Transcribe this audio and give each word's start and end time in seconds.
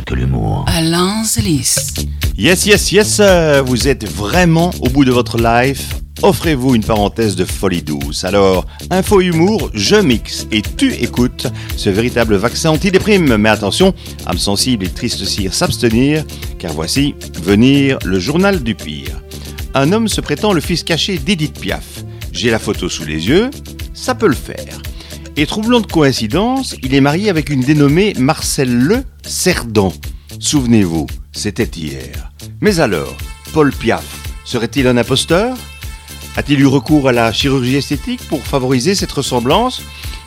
pas 0.00 0.12
que 0.12 0.14
l'humour. 0.14 0.64
Alain 0.68 1.24
Zélis. 1.24 1.76
Yes, 2.36 2.66
yes, 2.66 2.92
yes, 2.92 3.18
euh, 3.20 3.62
vous 3.64 3.88
êtes 3.88 4.08
vraiment 4.08 4.70
au 4.80 4.88
bout 4.88 5.04
de 5.04 5.10
votre 5.10 5.38
life. 5.38 5.94
Offrez-vous 6.22 6.74
une 6.74 6.84
parenthèse 6.84 7.34
de 7.34 7.44
folie 7.44 7.82
douce. 7.82 8.24
Alors, 8.24 8.66
info 8.90 9.20
humour, 9.20 9.70
je 9.74 9.96
mixe 9.96 10.46
et 10.52 10.62
tu 10.62 10.92
écoutes 10.94 11.46
ce 11.76 11.88
véritable 11.90 12.36
vaccin 12.36 12.70
antidéprime. 12.70 13.36
Mais 13.36 13.48
attention, 13.48 13.94
âme 14.26 14.38
sensible 14.38 14.84
et 14.84 14.90
triste 14.90 15.24
cire 15.24 15.54
s'abstenir, 15.54 16.24
car 16.58 16.72
voici 16.72 17.14
venir 17.42 17.98
le 18.04 18.18
journal 18.18 18.62
du 18.62 18.74
pire. 18.74 19.20
Un 19.74 19.92
homme 19.92 20.08
se 20.08 20.20
prétend 20.20 20.52
le 20.52 20.60
fils 20.60 20.82
caché 20.82 21.18
d'Edith 21.18 21.58
Piaf. 21.58 22.04
J'ai 22.32 22.50
la 22.50 22.58
photo 22.58 22.88
sous 22.88 23.04
les 23.04 23.28
yeux, 23.28 23.50
ça 23.94 24.14
peut 24.14 24.28
le 24.28 24.34
faire. 24.34 24.80
Et 25.40 25.46
troublante 25.46 25.90
coïncidence, 25.90 26.76
il 26.82 26.94
est 26.94 27.00
marié 27.00 27.30
avec 27.30 27.48
une 27.48 27.62
dénommée 27.62 28.12
Marcel 28.18 28.70
Le 28.70 29.04
Cerdan. 29.22 29.90
Souvenez-vous, 30.38 31.06
c'était 31.32 31.64
hier. 31.64 32.30
Mais 32.60 32.78
alors, 32.78 33.16
Paul 33.54 33.72
Piaf 33.72 34.04
serait-il 34.44 34.86
un 34.86 34.98
imposteur? 34.98 35.56
A-t-il 36.36 36.60
eu 36.60 36.66
recours 36.66 37.08
à 37.08 37.12
la 37.12 37.32
chirurgie 37.32 37.76
esthétique 37.76 38.20
pour 38.28 38.42
favoriser 38.42 38.94
cette 38.94 39.12
ressemblance? 39.12 39.80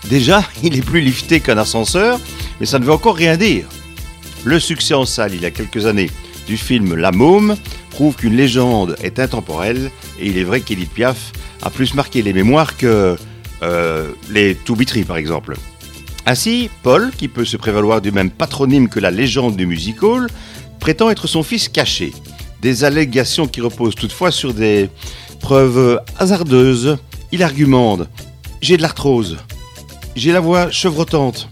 Déjà, 0.09 0.43
il 0.63 0.75
est 0.75 0.81
plus 0.81 1.01
lifté 1.01 1.41
qu'un 1.41 1.59
ascenseur, 1.59 2.19
mais 2.59 2.65
ça 2.65 2.79
ne 2.79 2.83
veut 2.83 2.93
encore 2.93 3.15
rien 3.15 3.37
dire. 3.37 3.65
Le 4.43 4.59
succès 4.59 4.95
en 4.95 5.05
salle 5.05 5.35
il 5.35 5.43
y 5.43 5.45
a 5.45 5.51
quelques 5.51 5.85
années 5.85 6.09
du 6.47 6.57
film 6.57 6.95
La 6.95 7.11
Môme 7.11 7.55
prouve 7.91 8.15
qu'une 8.15 8.35
légende 8.35 8.95
est 9.03 9.19
intemporelle 9.19 9.91
et 10.19 10.25
il 10.25 10.39
est 10.39 10.43
vrai 10.43 10.61
qu'Edith 10.61 10.91
Piaf 10.91 11.33
a 11.61 11.69
plus 11.69 11.93
marqué 11.93 12.23
les 12.23 12.33
mémoires 12.33 12.77
que 12.77 13.15
euh, 13.63 14.11
les 14.29 14.55
Toubitry 14.55 15.03
par 15.03 15.17
exemple. 15.17 15.55
Ainsi, 16.25 16.69
Paul, 16.83 17.11
qui 17.17 17.27
peut 17.27 17.45
se 17.45 17.57
prévaloir 17.57 18.01
du 18.01 18.11
même 18.11 18.31
patronyme 18.31 18.87
que 18.87 18.99
la 18.99 19.11
légende 19.11 19.57
du 19.57 19.65
musical, 19.65 20.27
prétend 20.79 21.09
être 21.09 21.27
son 21.27 21.43
fils 21.43 21.67
caché. 21.67 22.13
Des 22.61 22.83
allégations 22.83 23.47
qui 23.47 23.59
reposent 23.59 23.95
toutefois 23.95 24.31
sur 24.31 24.53
des 24.53 24.89
preuves 25.41 25.99
hasardeuses. 26.17 26.97
Il 27.31 27.43
argumente 27.43 28.07
J'ai 28.61 28.77
de 28.77 28.81
l'arthrose, 28.81 29.37
j'ai 30.15 30.31
la 30.31 30.39
voix 30.39 30.71
chevrotante, 30.71 31.49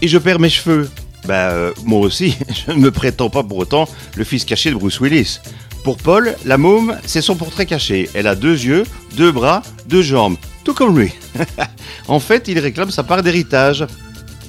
et 0.00 0.08
je 0.08 0.18
perds 0.18 0.40
mes 0.40 0.50
cheveux. 0.50 0.90
Euh, 1.28 1.72
moi 1.84 2.00
aussi, 2.00 2.36
je 2.66 2.72
ne 2.72 2.78
me 2.78 2.90
prétends 2.90 3.30
pas 3.30 3.44
pour 3.44 3.58
autant 3.58 3.88
le 4.16 4.24
fils 4.24 4.44
caché 4.44 4.70
de 4.70 4.74
Bruce 4.74 5.00
Willis. 5.00 5.38
Pour 5.84 5.96
Paul, 5.96 6.36
la 6.44 6.58
môme, 6.58 6.96
c'est 7.04 7.22
son 7.22 7.36
portrait 7.36 7.66
caché. 7.66 8.08
Elle 8.14 8.26
a 8.26 8.34
deux 8.34 8.64
yeux, 8.64 8.84
deux 9.16 9.32
bras, 9.32 9.62
deux 9.86 10.02
jambes, 10.02 10.36
tout 10.64 10.74
comme 10.74 10.98
lui. 10.98 11.12
en 12.08 12.20
fait, 12.20 12.48
il 12.48 12.58
réclame 12.58 12.90
sa 12.90 13.02
part 13.02 13.22
d'héritage. 13.22 13.86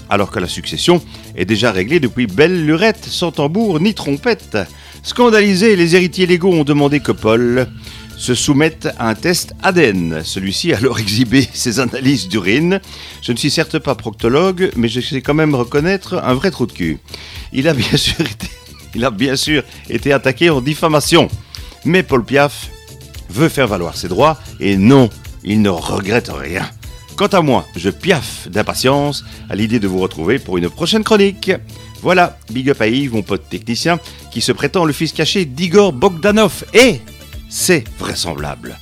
Alors 0.09 0.31
que 0.31 0.39
la 0.39 0.47
succession 0.47 1.02
est 1.36 1.45
déjà 1.45 1.72
réglée 1.72 2.00
depuis 2.00 2.28
belle 2.28 2.66
lurette, 2.66 3.05
sans 3.05 3.31
tambour 3.31 3.80
ni 3.80 3.94
trompette. 3.94 4.58
Scandalisés, 5.02 5.75
les 5.75 5.95
héritiers 5.95 6.28
légaux 6.28 6.53
ont 6.53 6.64
demandé 6.64 7.00
que 7.00 7.11
Paul 7.11 7.67
se 8.17 8.36
soumette 8.36 8.89
à 8.97 9.09
un 9.09 9.16
test 9.16 9.53
ADN. 9.64 10.22
Celui-ci 10.23 10.73
a 10.73 10.78
alors 10.78 11.00
exhibé 11.02 11.47
ses 11.53 11.80
analyses 11.80 12.27
d'urine. 12.27 12.80
Je 13.22 13.31
ne 13.31 13.38
suis 13.38 13.50
certes 13.50 13.80
pas 13.80 13.95
proctologue, 13.95 14.72
mais 14.75 14.88
je 14.88 15.02
sais 15.02 15.22
quand 15.22 15.33
même 15.33 15.55
reconnaître 15.55 16.22
un 16.23 16.33
vrai 16.33 16.52
trou 16.52 16.66
de 16.66 16.72
cul. 16.72 17.00
Il 17.52 17.67
a 17.67 17.73
bien 17.73 17.86
sûr 17.98 18.22
été, 18.22 18.48
il 18.95 19.03
a 19.03 19.11
bien 19.11 19.36
sûr 19.36 19.64
été 19.89 20.14
attaqué 20.14 20.50
en 20.50 20.61
diffamation. 20.61 21.27
Mais 21.86 22.03
Paul 22.03 22.23
Piaf 22.23 22.70
veut 23.30 23.50
faire 23.50 23.67
valoir 23.67 23.98
ses 23.98 24.08
droits 24.08 24.39
et 24.59 24.77
non, 24.77 25.09
il 25.44 25.61
ne 25.61 25.69
regrette 25.69 26.31
rien. 26.33 26.69
Quant 27.16 27.27
à 27.27 27.41
moi, 27.41 27.67
je 27.75 27.89
piaffe 27.89 28.47
d'impatience 28.49 29.23
à 29.49 29.55
l'idée 29.55 29.80
de 29.80 29.88
vous 29.88 29.99
retrouver 29.99 30.39
pour 30.39 30.58
une 30.58 30.69
prochaine 30.69 31.03
chronique. 31.03 31.52
Voilà, 32.02 32.38
big 32.49 32.69
up 32.69 32.81
à 32.81 32.88
Yves, 32.88 33.13
mon 33.13 33.22
pote 33.22 33.47
technicien, 33.49 33.99
qui 34.31 34.41
se 34.41 34.52
prétend 34.52 34.83
le 34.83 34.94
fils 34.94 35.14
caché 35.14 35.45
d'Igor 35.45 35.94
Bogdanov. 35.94 36.66
Et 36.73 37.02
c'est 37.49 37.83
vraisemblable. 37.99 38.77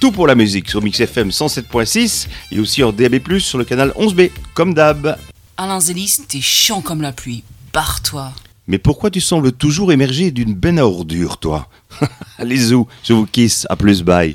Tout 0.00 0.12
pour 0.12 0.26
la 0.26 0.34
musique 0.34 0.68
sur 0.68 0.82
Mix 0.82 0.98
FM 1.00 1.28
107.6 1.28 2.26
et 2.52 2.58
aussi 2.58 2.82
en 2.82 2.92
DAB+, 2.92 3.38
sur 3.38 3.58
le 3.58 3.64
canal 3.64 3.92
11B, 3.96 4.30
comme 4.54 4.74
d'hab. 4.74 5.16
Alain 5.56 5.80
Zélis, 5.80 6.18
t'es 6.26 6.40
chiant 6.40 6.80
comme 6.80 7.02
la 7.02 7.12
pluie. 7.12 7.44
Barre-toi. 7.72 8.32
Mais 8.66 8.78
pourquoi 8.78 9.10
tu 9.10 9.20
sembles 9.20 9.52
toujours 9.52 9.92
émerger 9.92 10.30
d'une 10.30 10.54
benne 10.54 10.78
à 10.78 10.86
ordures, 10.86 11.36
toi? 11.36 11.68
Allez-y, 12.38 12.74
je 13.04 13.12
vous 13.12 13.26
kiss, 13.26 13.66
à 13.68 13.76
plus, 13.76 14.02
bye. 14.02 14.32